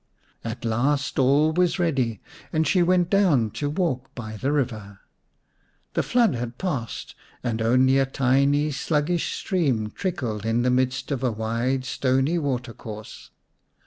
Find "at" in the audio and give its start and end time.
0.43-0.65